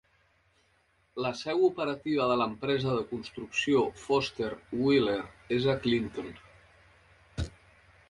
[1.25, 5.21] La seu operativa de l'empresa de construcció Foster Wheeler
[5.61, 6.37] és a Clinton.